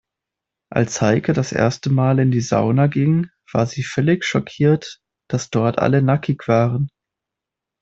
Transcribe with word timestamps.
Als 0.71 0.99
Heike 1.03 1.31
das 1.33 1.51
erste 1.51 1.91
Mal 1.91 2.17
in 2.17 2.31
die 2.31 2.41
Sauna 2.41 2.87
ging, 2.87 3.27
war 3.53 3.67
sie 3.67 3.83
völlig 3.83 4.25
schockiert, 4.25 4.99
dass 5.29 5.51
dort 5.51 5.77
alle 5.77 6.01
nackig 6.01 6.47
waren. 6.47 6.89